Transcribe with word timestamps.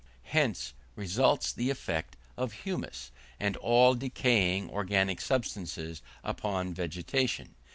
Hence 0.23 0.73
results 0.95 1.53
the 1.53 1.69
effects 1.69 2.17
of 2.35 2.53
humus, 2.65 3.11
and 3.39 3.55
all 3.57 3.93
decaying 3.93 4.67
organic 4.71 5.21
substances, 5.21 6.01
upon 6.23 6.73
vegetation. 6.73 7.53